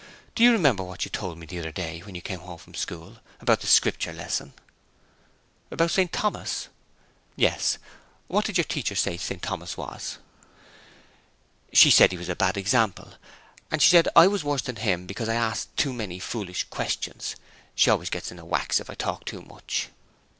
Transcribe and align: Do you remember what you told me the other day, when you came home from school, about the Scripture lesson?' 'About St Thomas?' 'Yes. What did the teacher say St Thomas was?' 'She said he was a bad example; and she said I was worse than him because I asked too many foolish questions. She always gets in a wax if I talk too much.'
Do 0.33 0.43
you 0.43 0.51
remember 0.51 0.81
what 0.81 1.05
you 1.05 1.11
told 1.11 1.37
me 1.37 1.45
the 1.45 1.59
other 1.59 1.71
day, 1.71 1.99
when 1.99 2.15
you 2.15 2.23
came 2.23 2.39
home 2.39 2.57
from 2.57 2.73
school, 2.73 3.17
about 3.39 3.61
the 3.61 3.67
Scripture 3.67 4.11
lesson?' 4.11 4.53
'About 5.69 5.91
St 5.91 6.11
Thomas?' 6.11 6.69
'Yes. 7.35 7.77
What 8.25 8.45
did 8.45 8.55
the 8.55 8.63
teacher 8.63 8.95
say 8.95 9.15
St 9.17 9.43
Thomas 9.43 9.77
was?' 9.77 10.17
'She 11.71 11.91
said 11.91 12.11
he 12.11 12.17
was 12.17 12.29
a 12.29 12.35
bad 12.35 12.57
example; 12.57 13.13
and 13.69 13.79
she 13.79 13.91
said 13.91 14.07
I 14.15 14.25
was 14.25 14.43
worse 14.43 14.63
than 14.63 14.77
him 14.77 15.05
because 15.05 15.29
I 15.29 15.35
asked 15.35 15.77
too 15.77 15.93
many 15.93 16.17
foolish 16.17 16.63
questions. 16.71 17.35
She 17.75 17.91
always 17.91 18.09
gets 18.09 18.31
in 18.31 18.39
a 18.39 18.43
wax 18.43 18.79
if 18.79 18.89
I 18.89 18.95
talk 18.95 19.25
too 19.25 19.43
much.' 19.43 19.89